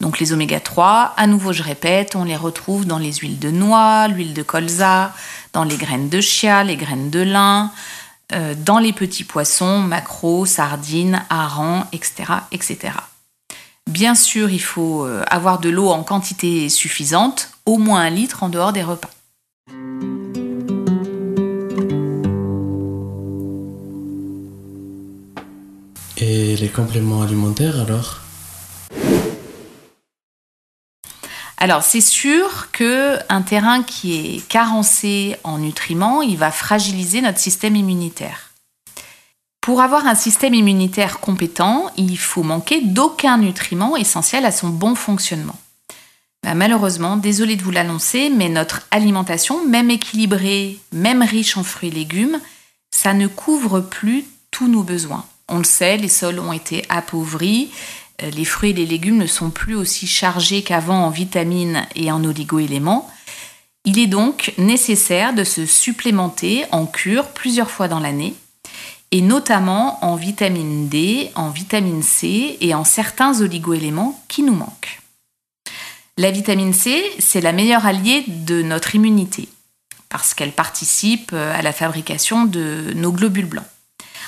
Donc 0.00 0.18
les 0.18 0.32
oméga 0.32 0.60
3, 0.60 1.14
à 1.16 1.26
nouveau 1.26 1.52
je 1.52 1.62
répète, 1.62 2.16
on 2.16 2.24
les 2.24 2.36
retrouve 2.36 2.86
dans 2.86 2.98
les 2.98 3.12
huiles 3.12 3.38
de 3.38 3.50
noix, 3.50 4.08
l'huile 4.08 4.32
de 4.32 4.42
colza, 4.42 5.12
dans 5.52 5.64
les 5.64 5.76
graines 5.76 6.08
de 6.08 6.20
chia, 6.20 6.64
les 6.64 6.76
graines 6.76 7.10
de 7.10 7.20
lin, 7.20 7.70
euh, 8.32 8.54
dans 8.56 8.78
les 8.78 8.94
petits 8.94 9.24
poissons, 9.24 9.80
maquereaux, 9.80 10.46
sardines, 10.46 11.22
harengs, 11.28 11.84
etc., 11.92 12.32
etc. 12.52 12.94
Bien 13.88 14.14
sûr, 14.14 14.50
il 14.50 14.62
faut 14.62 15.04
euh, 15.04 15.22
avoir 15.28 15.58
de 15.58 15.68
l'eau 15.68 15.88
en 15.88 16.02
quantité 16.02 16.68
suffisante, 16.68 17.50
au 17.66 17.76
moins 17.76 18.00
un 18.00 18.10
litre 18.10 18.42
en 18.42 18.48
dehors 18.48 18.72
des 18.72 18.82
repas. 18.82 19.10
Et 26.30 26.56
les 26.56 26.68
compléments 26.68 27.22
alimentaires 27.22 27.80
alors? 27.80 28.20
Alors 31.56 31.82
c'est 31.82 32.02
sûr 32.02 32.70
que 32.70 33.16
un 33.30 33.40
terrain 33.40 33.82
qui 33.82 34.14
est 34.14 34.46
carencé 34.46 35.36
en 35.42 35.56
nutriments, 35.56 36.20
il 36.20 36.36
va 36.36 36.50
fragiliser 36.50 37.22
notre 37.22 37.38
système 37.38 37.76
immunitaire. 37.76 38.50
Pour 39.62 39.80
avoir 39.80 40.06
un 40.06 40.14
système 40.14 40.52
immunitaire 40.52 41.18
compétent, 41.20 41.86
il 41.96 42.18
faut 42.18 42.42
manquer 42.42 42.82
d'aucun 42.82 43.38
nutriment 43.38 43.96
essentiel 43.96 44.44
à 44.44 44.52
son 44.52 44.68
bon 44.68 44.94
fonctionnement. 44.94 45.58
Bah, 46.42 46.52
malheureusement, 46.52 47.16
désolé 47.16 47.56
de 47.56 47.62
vous 47.62 47.70
l'annoncer, 47.70 48.28
mais 48.28 48.50
notre 48.50 48.82
alimentation, 48.90 49.66
même 49.66 49.90
équilibrée, 49.90 50.78
même 50.92 51.22
riche 51.22 51.56
en 51.56 51.64
fruits 51.64 51.88
et 51.88 51.92
légumes, 51.92 52.38
ça 52.90 53.14
ne 53.14 53.28
couvre 53.28 53.80
plus 53.80 54.26
tous 54.50 54.68
nos 54.68 54.82
besoins. 54.82 55.24
On 55.48 55.58
le 55.58 55.64
sait, 55.64 55.96
les 55.96 56.08
sols 56.08 56.40
ont 56.40 56.52
été 56.52 56.84
appauvris, 56.88 57.70
euh, 58.22 58.30
les 58.30 58.44
fruits 58.44 58.70
et 58.70 58.74
les 58.74 58.86
légumes 58.86 59.18
ne 59.18 59.26
sont 59.26 59.50
plus 59.50 59.74
aussi 59.74 60.06
chargés 60.06 60.62
qu'avant 60.62 61.06
en 61.06 61.10
vitamines 61.10 61.86
et 61.94 62.12
en 62.12 62.22
oligo-éléments. 62.24 63.10
Il 63.84 63.98
est 63.98 64.06
donc 64.06 64.52
nécessaire 64.58 65.32
de 65.32 65.44
se 65.44 65.64
supplémenter 65.64 66.64
en 66.72 66.84
cure 66.84 67.28
plusieurs 67.28 67.70
fois 67.70 67.88
dans 67.88 68.00
l'année, 68.00 68.34
et 69.10 69.22
notamment 69.22 70.04
en 70.04 70.16
vitamine 70.16 70.88
D, 70.88 71.30
en 71.34 71.48
vitamine 71.48 72.02
C 72.02 72.58
et 72.60 72.74
en 72.74 72.84
certains 72.84 73.40
oligo-éléments 73.40 74.22
qui 74.28 74.42
nous 74.42 74.54
manquent. 74.54 75.00
La 76.18 76.30
vitamine 76.30 76.74
C, 76.74 77.02
c'est 77.18 77.40
la 77.40 77.52
meilleure 77.52 77.86
alliée 77.86 78.24
de 78.26 78.60
notre 78.60 78.94
immunité, 78.94 79.48
parce 80.08 80.34
qu'elle 80.34 80.52
participe 80.52 81.30
euh, 81.32 81.56
à 81.56 81.62
la 81.62 81.72
fabrication 81.72 82.44
de 82.44 82.92
nos 82.94 83.12
globules 83.12 83.46
blancs. 83.46 83.64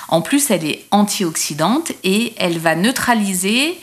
En 0.07 0.21
plus, 0.21 0.51
elle 0.51 0.65
est 0.65 0.85
antioxydante 0.91 1.91
et 2.03 2.33
elle 2.37 2.57
va 2.57 2.75
neutraliser 2.75 3.79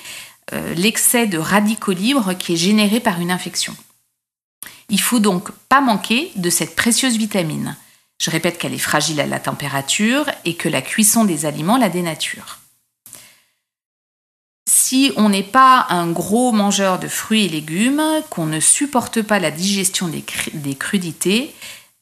euh, 0.52 0.74
l'excès 0.74 1.26
de 1.26 1.38
radicaux 1.38 1.92
libres 1.92 2.34
qui 2.34 2.54
est 2.54 2.56
généré 2.56 3.00
par 3.00 3.20
une 3.20 3.30
infection. 3.30 3.76
Il 4.88 5.00
faut 5.00 5.20
donc 5.20 5.50
pas 5.68 5.80
manquer 5.80 6.30
de 6.36 6.48
cette 6.48 6.74
précieuse 6.74 7.16
vitamine. 7.16 7.76
Je 8.20 8.30
répète 8.30 8.58
qu'elle 8.58 8.74
est 8.74 8.78
fragile 8.78 9.20
à 9.20 9.26
la 9.26 9.38
température 9.38 10.26
et 10.44 10.54
que 10.54 10.68
la 10.68 10.82
cuisson 10.82 11.24
des 11.24 11.46
aliments 11.46 11.76
la 11.76 11.90
dénature. 11.90 12.58
Si 14.68 15.12
on 15.16 15.28
n'est 15.28 15.42
pas 15.42 15.86
un 15.90 16.10
gros 16.10 16.52
mangeur 16.52 16.98
de 16.98 17.08
fruits 17.08 17.44
et 17.44 17.48
légumes, 17.48 18.02
qu'on 18.30 18.46
ne 18.46 18.60
supporte 18.60 19.22
pas 19.22 19.38
la 19.38 19.50
digestion 19.50 20.08
des, 20.08 20.24
des 20.54 20.74
crudités, 20.74 21.54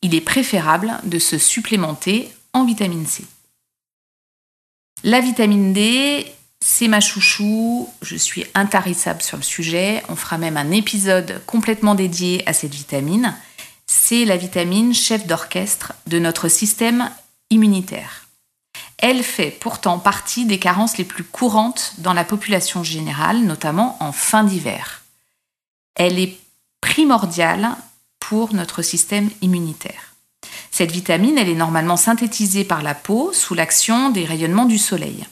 il 0.02 0.14
est 0.14 0.20
préférable 0.20 0.98
de 1.04 1.18
se 1.18 1.38
supplémenter 1.38 2.30
en 2.52 2.64
vitamine 2.64 3.06
C. 3.06 3.24
La 5.06 5.20
vitamine 5.20 5.72
D, 5.72 6.26
c'est 6.60 6.88
ma 6.88 6.98
chouchou, 6.98 7.88
je 8.02 8.16
suis 8.16 8.44
intarissable 8.54 9.22
sur 9.22 9.36
le 9.36 9.44
sujet, 9.44 10.02
on 10.08 10.16
fera 10.16 10.36
même 10.36 10.56
un 10.56 10.72
épisode 10.72 11.40
complètement 11.46 11.94
dédié 11.94 12.42
à 12.48 12.52
cette 12.52 12.74
vitamine. 12.74 13.32
C'est 13.86 14.24
la 14.24 14.36
vitamine 14.36 14.92
chef 14.92 15.24
d'orchestre 15.24 15.92
de 16.08 16.18
notre 16.18 16.48
système 16.48 17.08
immunitaire. 17.50 18.26
Elle 18.98 19.22
fait 19.22 19.52
pourtant 19.52 20.00
partie 20.00 20.44
des 20.44 20.58
carences 20.58 20.98
les 20.98 21.04
plus 21.04 21.22
courantes 21.22 21.92
dans 21.98 22.12
la 22.12 22.24
population 22.24 22.82
générale, 22.82 23.42
notamment 23.42 23.96
en 24.00 24.10
fin 24.10 24.42
d'hiver. 24.42 25.04
Elle 25.94 26.18
est 26.18 26.36
primordiale 26.80 27.76
pour 28.18 28.54
notre 28.54 28.82
système 28.82 29.30
immunitaire. 29.40 30.15
Cette 30.76 30.92
vitamine, 30.92 31.38
elle 31.38 31.48
est 31.48 31.54
normalement 31.54 31.96
synthétisée 31.96 32.64
par 32.64 32.82
la 32.82 32.92
peau 32.94 33.30
sous 33.32 33.54
l'action 33.54 34.10
des 34.10 34.26
rayonnements 34.26 34.66
du 34.66 34.76
soleil. 34.76 35.24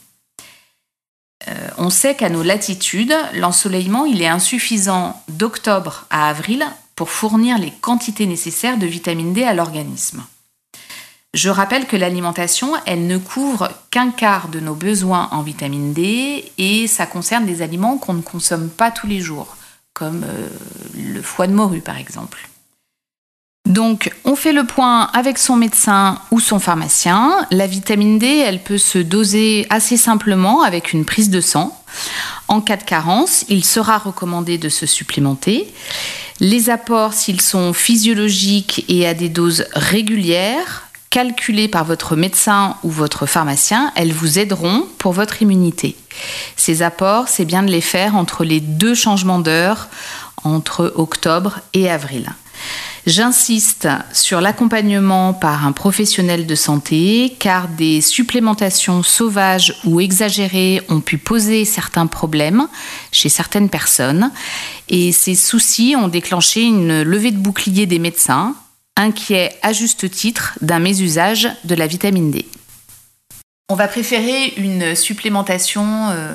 Euh, 1.48 1.68
on 1.76 1.90
sait 1.90 2.14
qu'à 2.14 2.30
nos 2.30 2.42
latitudes, 2.42 3.14
l'ensoleillement 3.34 4.06
il 4.06 4.22
est 4.22 4.26
insuffisant 4.26 5.22
d'octobre 5.28 6.06
à 6.08 6.30
avril 6.30 6.64
pour 6.96 7.10
fournir 7.10 7.58
les 7.58 7.70
quantités 7.70 8.24
nécessaires 8.24 8.78
de 8.78 8.86
vitamine 8.86 9.34
D 9.34 9.44
à 9.44 9.52
l'organisme. 9.52 10.24
Je 11.34 11.50
rappelle 11.50 11.86
que 11.86 11.96
l'alimentation, 11.96 12.72
elle 12.86 13.06
ne 13.06 13.18
couvre 13.18 13.70
qu'un 13.90 14.12
quart 14.12 14.48
de 14.48 14.60
nos 14.60 14.74
besoins 14.74 15.28
en 15.30 15.42
vitamine 15.42 15.92
D 15.92 16.52
et 16.56 16.86
ça 16.86 17.04
concerne 17.04 17.44
des 17.44 17.60
aliments 17.60 17.98
qu'on 17.98 18.14
ne 18.14 18.22
consomme 18.22 18.70
pas 18.70 18.90
tous 18.90 19.08
les 19.08 19.20
jours, 19.20 19.58
comme 19.92 20.24
euh, 20.24 20.48
le 20.96 21.20
foie 21.20 21.48
de 21.48 21.52
morue 21.52 21.82
par 21.82 21.98
exemple. 21.98 22.48
Donc, 23.66 24.12
on 24.26 24.36
fait 24.36 24.52
le 24.52 24.64
point 24.64 25.08
avec 25.14 25.38
son 25.38 25.56
médecin 25.56 26.18
ou 26.30 26.38
son 26.38 26.58
pharmacien. 26.58 27.46
La 27.50 27.66
vitamine 27.66 28.18
D, 28.18 28.26
elle 28.26 28.62
peut 28.62 28.76
se 28.76 28.98
doser 28.98 29.66
assez 29.70 29.96
simplement 29.96 30.62
avec 30.62 30.92
une 30.92 31.06
prise 31.06 31.30
de 31.30 31.40
sang. 31.40 31.74
En 32.46 32.60
cas 32.60 32.76
de 32.76 32.82
carence, 32.82 33.46
il 33.48 33.64
sera 33.64 33.96
recommandé 33.96 34.58
de 34.58 34.68
se 34.68 34.84
supplémenter. 34.84 35.72
Les 36.40 36.68
apports, 36.68 37.14
s'ils 37.14 37.40
sont 37.40 37.72
physiologiques 37.72 38.84
et 38.88 39.06
à 39.06 39.14
des 39.14 39.30
doses 39.30 39.64
régulières, 39.72 40.82
calculées 41.08 41.68
par 41.68 41.84
votre 41.84 42.16
médecin 42.16 42.76
ou 42.82 42.90
votre 42.90 43.24
pharmacien, 43.24 43.92
elles 43.96 44.12
vous 44.12 44.38
aideront 44.38 44.86
pour 44.98 45.12
votre 45.12 45.40
immunité. 45.40 45.96
Ces 46.56 46.82
apports, 46.82 47.28
c'est 47.28 47.46
bien 47.46 47.62
de 47.62 47.70
les 47.70 47.80
faire 47.80 48.14
entre 48.14 48.44
les 48.44 48.60
deux 48.60 48.94
changements 48.94 49.38
d'heure, 49.38 49.88
entre 50.42 50.92
octobre 50.96 51.60
et 51.72 51.88
avril. 51.88 52.34
J'insiste 53.06 53.86
sur 54.14 54.40
l'accompagnement 54.40 55.34
par 55.34 55.66
un 55.66 55.72
professionnel 55.72 56.46
de 56.46 56.54
santé 56.54 57.36
car 57.38 57.68
des 57.68 58.00
supplémentations 58.00 59.02
sauvages 59.02 59.74
ou 59.84 60.00
exagérées 60.00 60.80
ont 60.88 61.00
pu 61.00 61.18
poser 61.18 61.66
certains 61.66 62.06
problèmes 62.06 62.66
chez 63.12 63.28
certaines 63.28 63.68
personnes 63.68 64.30
et 64.88 65.12
ces 65.12 65.34
soucis 65.34 65.94
ont 65.98 66.08
déclenché 66.08 66.62
une 66.62 67.02
levée 67.02 67.30
de 67.30 67.36
bouclier 67.36 67.84
des 67.84 67.98
médecins 67.98 68.54
inquiets 68.96 69.54
à 69.60 69.74
juste 69.74 70.10
titre 70.10 70.54
d'un 70.62 70.78
mésusage 70.78 71.48
de 71.64 71.74
la 71.74 71.86
vitamine 71.86 72.30
D. 72.30 72.46
On 73.68 73.74
va 73.74 73.88
préférer 73.88 74.54
une 74.56 74.94
supplémentation 74.94 76.08
euh, 76.10 76.34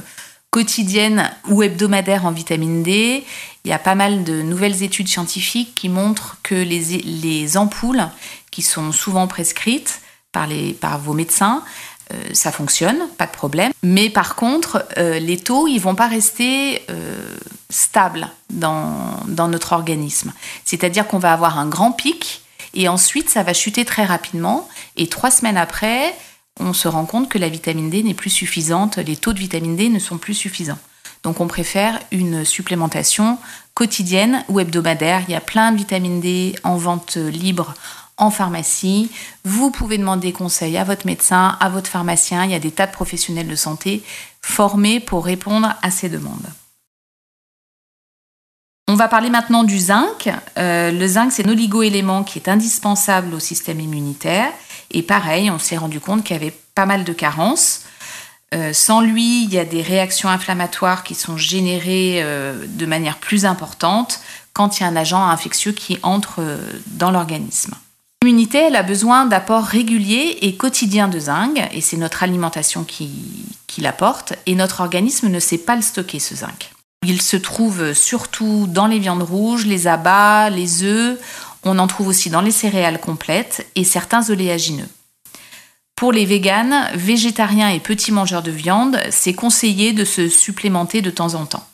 quotidienne 0.51 1.31
ou 1.47 1.63
hebdomadaire 1.63 2.25
en 2.25 2.31
vitamine 2.31 2.83
D. 2.83 3.23
Il 3.65 3.69
y 3.69 3.73
a 3.73 3.79
pas 3.79 3.95
mal 3.95 4.23
de 4.23 4.41
nouvelles 4.41 4.83
études 4.83 5.07
scientifiques 5.07 5.75
qui 5.75 5.89
montrent 5.89 6.37
que 6.43 6.55
les, 6.55 7.57
ampoules 7.57 8.07
qui 8.51 8.61
sont 8.61 8.91
souvent 8.91 9.27
prescrites 9.27 10.01
par, 10.31 10.99
vos 10.99 11.13
médecins 11.13 11.63
euh, 12.11 12.15
ça 12.33 12.51
fonctionne, 12.51 12.97
pas 13.19 13.27
de 13.27 13.31
problème. 13.31 13.71
Mais 13.83 14.09
par 14.09 14.35
contre, 14.35 14.83
euh, 14.97 15.19
les 15.19 15.37
taux, 15.37 15.67
ils 15.67 15.77
vont 15.77 15.93
pas 15.93 16.07
rester 16.07 16.81
euh, 16.89 17.37
stables 17.69 18.29
dans, 18.49 19.19
dans 19.27 19.47
notre 19.47 19.73
organisme. 19.73 20.33
C'est-à-dire 20.65 21.05
qu'on 21.05 21.19
va 21.19 21.33
avoir 21.33 21.59
un 21.59 21.67
grand 21.67 21.91
pic 21.91 22.41
et 22.73 22.87
ensuite 22.87 23.29
ça 23.29 23.43
va 23.43 23.53
chuter 23.53 23.85
très 23.85 24.05
rapidement. 24.05 24.67
Et 24.95 25.07
trois 25.07 25.29
semaines 25.29 25.57
après, 25.57 26.15
on 26.59 26.73
se 26.73 26.87
rend 26.87 27.05
compte 27.05 27.29
que 27.29 27.37
la 27.37 27.49
vitamine 27.49 27.89
D 27.89 28.03
n'est 28.03 28.13
plus 28.13 28.29
suffisante, 28.29 28.97
les 28.97 29.15
taux 29.15 29.33
de 29.33 29.39
vitamine 29.39 29.75
D 29.75 29.89
ne 29.89 29.99
sont 29.99 30.17
plus 30.17 30.33
suffisants. 30.33 30.77
Donc 31.23 31.41
on 31.41 31.47
préfère 31.47 31.99
une 32.11 32.45
supplémentation 32.45 33.37
quotidienne 33.73 34.43
ou 34.47 34.59
hebdomadaire. 34.59 35.23
Il 35.27 35.31
y 35.31 35.35
a 35.35 35.41
plein 35.41 35.71
de 35.71 35.77
vitamine 35.77 36.21
D 36.21 36.55
en 36.63 36.77
vente 36.77 37.17
libre 37.17 37.73
en 38.17 38.31
pharmacie. 38.31 39.09
Vous 39.43 39.71
pouvez 39.71 39.97
demander 39.97 40.31
conseil 40.31 40.77
à 40.77 40.83
votre 40.83 41.05
médecin, 41.05 41.57
à 41.59 41.69
votre 41.69 41.89
pharmacien. 41.89 42.45
Il 42.45 42.51
y 42.51 42.55
a 42.55 42.59
des 42.59 42.71
tas 42.71 42.87
de 42.87 42.91
professionnels 42.91 43.47
de 43.47 43.55
santé 43.55 44.03
formés 44.41 44.99
pour 44.99 45.25
répondre 45.25 45.73
à 45.81 45.91
ces 45.91 46.09
demandes. 46.09 46.47
On 48.87 48.95
va 48.95 49.07
parler 49.07 49.29
maintenant 49.29 49.63
du 49.63 49.77
zinc. 49.77 50.29
Euh, 50.57 50.91
le 50.91 51.07
zinc, 51.07 51.31
c'est 51.31 51.45
un 51.45 51.51
oligo-élément 51.51 52.23
qui 52.23 52.39
est 52.39 52.49
indispensable 52.49 53.33
au 53.35 53.39
système 53.39 53.79
immunitaire. 53.79 54.51
Et 54.91 55.03
pareil, 55.03 55.51
on 55.51 55.60
s'est 55.60 55.77
rendu 55.77 56.00
compte 56.00 56.24
qu'il 56.24 56.36
y 56.36 56.39
avait 56.39 56.58
pas 56.75 56.86
mal 56.86 57.03
de 57.03 57.13
carences. 57.13 57.81
Euh, 58.53 58.74
sans 58.74 59.01
lui, 59.01 59.43
il 59.43 59.53
y 59.53 59.60
a 59.60 59.65
des 59.65 59.81
réactions 59.81 60.29
inflammatoires 60.29 61.03
qui 61.03 61.13
sont 61.13 61.38
générées 61.38 62.22
euh, 62.24 62.65
de 62.67 62.86
manière 62.86 63.17
plus 63.17 63.46
importante 63.46 64.22
quand 64.53 64.79
il 64.79 64.84
y 64.84 64.86
a 64.86 64.89
un 64.89 64.96
agent 64.96 65.24
infectieux 65.24 65.72
qui 65.72 66.00
entre 66.01 66.58
dans 66.88 67.12
l'organisme. 67.12 67.75
L'immunité, 68.22 68.58
elle 68.58 68.75
a 68.75 68.84
besoin 68.84 69.25
d'apports 69.25 69.63
réguliers 69.63 70.39
et 70.41 70.58
quotidiens 70.58 71.08
de 71.08 71.19
zinc, 71.19 71.58
et 71.72 71.79
c'est 71.79 71.96
notre 71.96 72.24
alimentation 72.24 72.84
qui, 72.84 73.10
qui 73.67 73.79
l'apporte, 73.79 74.34
et 74.46 74.55
notre 74.55 74.81
organisme 74.81 75.29
ne 75.29 75.39
sait 75.39 75.60
pas 75.60 75.77
le 75.77 75.81
stocker, 75.81 76.19
ce 76.19 76.36
zinc. 76.36 76.72
Il 77.05 77.22
se 77.22 77.38
trouve 77.38 77.93
surtout 77.93 78.67
dans 78.67 78.88
les 78.88 79.00
viandes 79.00 79.24
rouges, 79.24 79.65
les 79.65 79.88
abats, 79.88 80.50
les 80.50 80.84
œufs, 80.84 81.17
on 81.69 81.79
en 81.79 81.88
trouve 81.88 82.07
aussi 82.07 82.29
dans 82.29 82.41
les 82.41 82.51
céréales 82.51 82.99
complètes 82.99 83.67
et 83.75 83.83
certains 83.83 84.29
oléagineux. 84.29 84.89
Pour 85.95 86.11
les 86.11 86.25
véganes, 86.25 86.89
végétariens 86.95 87.69
et 87.69 87.79
petits 87.79 88.11
mangeurs 88.11 88.43
de 88.43 88.51
viande, 88.51 88.99
c'est 89.11 89.33
conseillé 89.33 89.91
de 89.93 90.05
se 90.05 90.29
supplémenter 90.29 91.01
de 91.01 91.11
temps 91.11 91.33
en 91.35 91.45
temps. 91.45 91.67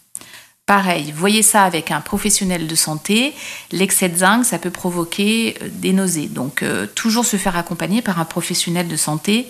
Pareil, 0.66 1.14
voyez 1.16 1.44
ça 1.44 1.64
avec 1.64 1.92
un 1.92 2.02
professionnel 2.02 2.66
de 2.66 2.74
santé. 2.74 3.36
L'excès 3.72 4.10
de 4.10 4.18
zinc, 4.18 4.46
ça 4.46 4.58
peut 4.58 4.72
provoquer 4.72 5.58
euh, 5.62 5.70
des 5.72 5.94
nausées. 5.94 6.26
Donc, 6.26 6.64
euh, 6.64 6.88
toujours 6.88 7.24
se 7.24 7.38
faire 7.38 7.56
accompagner 7.56 8.02
par 8.02 8.20
un 8.20 8.26
professionnel 8.26 8.88
de 8.88 8.96
santé 8.96 9.48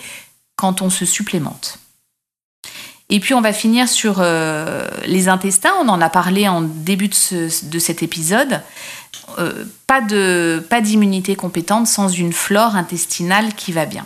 quand 0.58 0.82
on 0.82 0.90
se 0.90 1.06
supplémente. 1.06 1.80
Et 3.10 3.22
puis, 3.22 3.34
on 3.34 3.40
va 3.40 3.54
finir 3.54 3.88
sur 3.88 4.18
euh, 4.20 4.88
les 5.06 5.30
intestins. 5.30 5.72
On 5.82 5.88
en 5.88 6.02
a 6.02 6.10
parlé 6.10 6.50
en 6.50 6.62
début 6.62 7.08
de, 7.08 7.80
cet 7.80 8.04
épisode. 8.04 8.62
Pas 9.88 10.02
d'immunité 10.82 11.36
compétente 11.36 11.88
sans 11.88 12.10
une 12.10 12.34
flore 12.34 12.76
intestinale 12.76 13.54
qui 13.54 13.72
va 13.72 13.86
bien. 13.86 14.06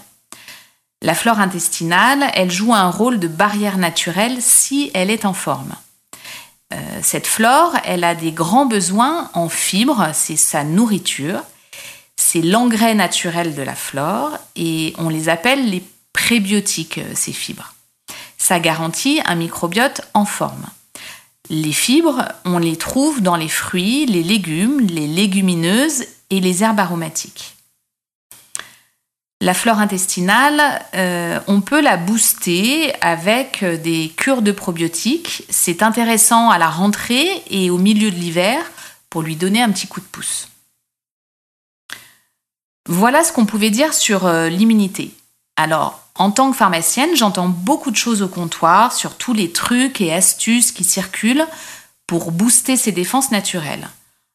La 1.02 1.16
flore 1.16 1.40
intestinale, 1.40 2.30
elle 2.34 2.52
joue 2.52 2.74
un 2.74 2.90
rôle 2.90 3.20
de 3.20 3.30
barrière 3.30 3.78
naturelle 3.78 4.42
si 4.42 4.92
elle 4.94 5.10
est 5.10 5.24
en 5.24 5.34
forme. 5.34 5.74
Euh, 6.74 7.00
cette 7.02 7.26
flore, 7.26 7.74
elle 7.86 8.04
a 8.04 8.16
des 8.16 8.32
grands 8.32 8.66
besoins 8.66 9.32
en 9.34 9.48
fibres, 9.48 10.10
c'est 10.14 10.36
sa 10.36 10.64
nourriture, 10.64 11.42
c'est 12.18 12.42
l'engrais 12.42 12.96
naturel 12.96 13.56
de 13.56 13.62
la 13.62 13.76
flore 13.76 14.38
et 14.56 14.94
on 14.98 15.10
les 15.10 15.30
appelle 15.30 15.70
les 15.70 15.84
prébiotiques, 16.12 17.00
euh, 17.00 17.12
ces 17.16 17.34
fibres. 17.34 17.74
Ça 18.38 18.60
garantit 18.60 19.22
un 19.26 19.36
microbiote 19.36 20.02
en 20.14 20.26
forme. 20.26 20.66
Les 21.50 21.74
fibres, 21.74 22.26
on 22.46 22.60
les 22.60 22.76
trouve 22.76 23.22
dans 23.22 23.36
les 23.36 23.50
fruits, 23.50 24.06
les 24.06 24.22
légumes, 24.22 24.82
les 24.82 25.08
légumineuses 25.08 26.06
et 26.30 26.40
les 26.40 26.64
herbes 26.64 26.80
aromatiques. 26.80 27.56
La 29.42 29.54
flore 29.54 29.80
intestinale, 29.80 30.86
euh, 30.94 31.40
on 31.48 31.62
peut 31.62 31.82
la 31.82 31.98
booster 31.98 32.94
avec 33.02 33.64
des 33.64 34.12
cures 34.16 34.42
de 34.42 34.52
probiotiques. 34.52 35.44
C'est 35.50 35.82
intéressant 35.82 36.50
à 36.50 36.58
la 36.58 36.70
rentrée 36.70 37.42
et 37.50 37.70
au 37.70 37.78
milieu 37.78 38.12
de 38.12 38.18
l'hiver 38.18 38.60
pour 39.10 39.22
lui 39.22 39.36
donner 39.36 39.62
un 39.62 39.72
petit 39.72 39.88
coup 39.88 40.02
de 40.02 40.06
pouce. 40.06 40.50
Voilà 42.88 43.24
ce 43.24 43.32
qu'on 43.32 43.46
pouvait 43.46 43.70
dire 43.70 43.94
sur 43.94 44.26
euh, 44.26 44.50
l'immunité. 44.50 45.12
Alors, 45.62 46.00
en 46.16 46.32
tant 46.32 46.52
que 46.52 46.56
pharmacienne, 46.56 47.18
j'entends 47.18 47.50
beaucoup 47.50 47.92
de 47.92 47.98
choses 47.98 48.22
au 48.22 48.30
comptoir 48.30 48.94
sur 48.94 49.18
tous 49.18 49.34
les 49.34 49.52
trucs 49.52 50.00
et 50.00 50.14
astuces 50.14 50.72
qui 50.72 50.86
circulent 50.86 51.46
pour 52.08 52.32
booster 52.32 52.78
ses 52.78 52.94
défenses 52.94 53.30
naturelles. 53.30 53.90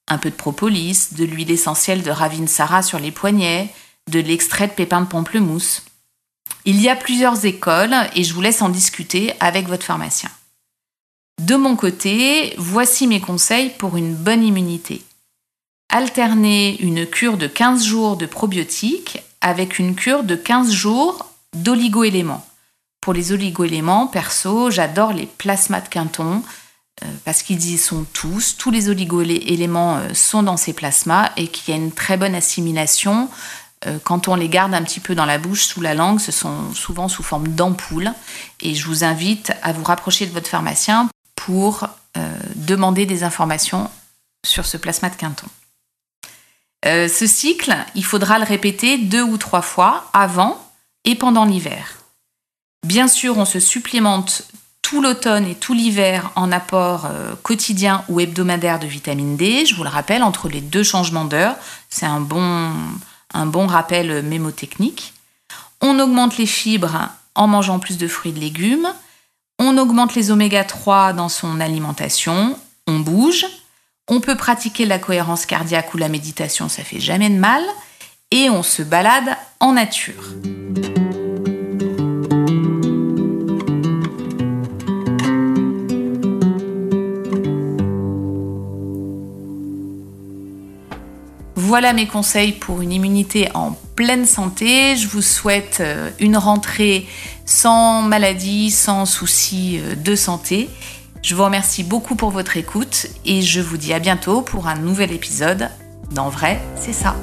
Un 0.06 0.18
peu 0.18 0.28
de 0.28 0.34
propolis, 0.34 1.14
de 1.14 1.24
l'huile 1.24 1.50
essentielle 1.50 2.02
de 2.02 2.10
Ravinsara 2.10 2.82
sur 2.82 2.98
les 2.98 3.10
poignets, 3.10 3.72
de 4.10 4.20
l'extrait 4.20 4.68
de 4.68 4.74
pépins 4.74 5.00
de 5.00 5.06
pamplemousse. 5.06 5.84
Il 6.66 6.78
y 6.78 6.90
a 6.90 6.94
plusieurs 6.94 7.46
écoles 7.46 7.96
et 8.14 8.22
je 8.22 8.34
vous 8.34 8.42
laisse 8.42 8.60
en 8.60 8.68
discuter 8.68 9.32
avec 9.40 9.66
votre 9.66 9.86
pharmacien. 9.86 10.28
De 11.40 11.56
mon 11.56 11.74
côté, 11.74 12.52
voici 12.58 13.06
mes 13.06 13.22
conseils 13.22 13.70
pour 13.70 13.96
une 13.96 14.14
bonne 14.14 14.44
immunité. 14.44 15.02
Alternez 15.88 16.76
une 16.80 17.06
cure 17.06 17.38
de 17.38 17.46
15 17.46 17.82
jours 17.82 18.18
de 18.18 18.26
probiotiques 18.26 19.20
avec 19.44 19.78
une 19.78 19.94
cure 19.94 20.24
de 20.24 20.36
15 20.36 20.72
jours 20.72 21.30
d'oligo-éléments. 21.54 22.44
Pour 23.02 23.12
les 23.12 23.30
oligo-éléments, 23.30 24.06
perso, 24.06 24.70
j'adore 24.70 25.12
les 25.12 25.26
plasmas 25.26 25.82
de 25.82 25.88
Quinton 25.88 26.42
euh, 27.04 27.06
parce 27.26 27.42
qu'ils 27.42 27.62
y 27.66 27.76
sont 27.76 28.06
tous. 28.14 28.56
Tous 28.56 28.70
les 28.70 28.88
oligo-éléments 28.88 29.98
euh, 29.98 30.14
sont 30.14 30.42
dans 30.42 30.56
ces 30.56 30.72
plasmas 30.72 31.30
et 31.36 31.48
qu'il 31.48 31.74
y 31.74 31.76
a 31.76 31.80
une 31.80 31.92
très 31.92 32.16
bonne 32.16 32.34
assimilation 32.34 33.28
euh, 33.86 33.98
quand 34.02 34.28
on 34.28 34.34
les 34.34 34.48
garde 34.48 34.72
un 34.72 34.82
petit 34.82 35.00
peu 35.00 35.14
dans 35.14 35.26
la 35.26 35.36
bouche, 35.36 35.64
sous 35.64 35.82
la 35.82 35.92
langue, 35.92 36.20
ce 36.20 36.32
sont 36.32 36.72
souvent 36.72 37.08
sous 37.08 37.22
forme 37.22 37.48
d'ampoules. 37.48 38.14
Et 38.62 38.74
je 38.74 38.86
vous 38.86 39.04
invite 39.04 39.52
à 39.62 39.74
vous 39.74 39.84
rapprocher 39.84 40.26
de 40.26 40.32
votre 40.32 40.48
pharmacien 40.48 41.08
pour 41.36 41.86
demander 42.54 43.04
des 43.04 43.24
informations 43.24 43.90
sur 44.46 44.64
ce 44.64 44.76
plasma 44.76 45.10
de 45.10 45.16
Quinton. 45.16 45.48
Euh, 46.86 47.08
ce 47.08 47.26
cycle, 47.26 47.74
il 47.94 48.04
faudra 48.04 48.38
le 48.38 48.44
répéter 48.44 48.98
deux 48.98 49.22
ou 49.22 49.36
trois 49.38 49.62
fois 49.62 50.08
avant 50.12 50.60
et 51.04 51.14
pendant 51.14 51.44
l'hiver. 51.44 51.98
Bien 52.86 53.08
sûr, 53.08 53.38
on 53.38 53.44
se 53.44 53.60
supplémente 53.60 54.42
tout 54.82 55.00
l'automne 55.00 55.46
et 55.46 55.54
tout 55.54 55.72
l'hiver 55.72 56.30
en 56.36 56.52
apport 56.52 57.08
quotidien 57.42 58.04
ou 58.10 58.20
hebdomadaire 58.20 58.78
de 58.78 58.86
vitamine 58.86 59.36
D. 59.36 59.64
Je 59.64 59.74
vous 59.74 59.82
le 59.82 59.88
rappelle, 59.88 60.22
entre 60.22 60.50
les 60.50 60.60
deux 60.60 60.82
changements 60.82 61.24
d'heure, 61.24 61.56
c'est 61.88 62.04
un 62.04 62.20
bon, 62.20 62.70
un 63.32 63.46
bon 63.46 63.66
rappel 63.66 64.22
mémotechnique. 64.22 65.14
On 65.80 65.98
augmente 65.98 66.36
les 66.36 66.46
fibres 66.46 67.08
en 67.34 67.46
mangeant 67.46 67.78
plus 67.78 67.98
de 67.98 68.08
fruits 68.08 68.30
et 68.30 68.34
de 68.34 68.40
légumes. 68.40 68.88
On 69.58 69.78
augmente 69.78 70.14
les 70.14 70.30
oméga 70.30 70.64
3 70.64 71.12
dans 71.12 71.28
son 71.28 71.60
alimentation. 71.60 72.58
On 72.86 73.00
bouge. 73.00 73.46
On 74.06 74.20
peut 74.20 74.36
pratiquer 74.36 74.84
la 74.84 74.98
cohérence 74.98 75.46
cardiaque 75.46 75.94
ou 75.94 75.96
la 75.96 76.10
méditation, 76.10 76.68
ça 76.68 76.84
fait 76.84 77.00
jamais 77.00 77.30
de 77.30 77.38
mal. 77.38 77.62
Et 78.30 78.50
on 78.50 78.62
se 78.62 78.82
balade 78.82 79.34
en 79.60 79.72
nature. 79.72 80.34
Voilà 91.56 91.94
mes 91.94 92.06
conseils 92.06 92.52
pour 92.52 92.82
une 92.82 92.92
immunité 92.92 93.48
en 93.54 93.72
pleine 93.96 94.26
santé. 94.26 94.96
Je 94.96 95.08
vous 95.08 95.22
souhaite 95.22 95.78
euh, 95.80 96.10
une 96.20 96.36
rentrée 96.36 97.06
sans 97.46 98.02
maladie, 98.02 98.70
sans 98.70 99.06
soucis 99.06 99.80
euh, 99.80 99.94
de 99.94 100.14
santé. 100.14 100.68
Je 101.24 101.34
vous 101.34 101.44
remercie 101.44 101.84
beaucoup 101.84 102.16
pour 102.16 102.28
votre 102.28 102.58
écoute 102.58 103.06
et 103.24 103.40
je 103.40 103.62
vous 103.62 103.78
dis 103.78 103.94
à 103.94 103.98
bientôt 103.98 104.42
pour 104.42 104.68
un 104.68 104.74
nouvel 104.74 105.10
épisode. 105.10 105.70
Dans 106.10 106.28
vrai, 106.28 106.60
c'est 106.76 106.92
ça. 106.92 107.16